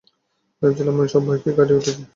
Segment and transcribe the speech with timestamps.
[0.61, 2.01] ভেবেছিলাম, আমি সব ভয়কে কাটিয়ে উঠেছি।